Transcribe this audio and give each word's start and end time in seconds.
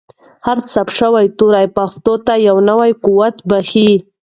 هر 0.45 0.57
ثبت 0.73 0.93
شوی 0.99 1.25
توری 1.37 1.67
پښتو 1.77 2.13
ته 2.25 2.33
یو 2.47 2.57
نوی 2.69 2.91
قوت 3.05 3.35
بښي. 3.49 3.91